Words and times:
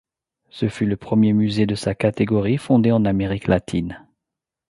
Ce 0.49 0.67
fut 0.67 0.87
le 0.87 0.97
premier 0.97 1.31
musée 1.31 1.67
de 1.67 1.75
sa 1.75 1.93
catégorie 1.93 2.57
fondé 2.57 2.91
en 2.91 3.05
Amérique 3.05 3.45
latine. 3.45 4.03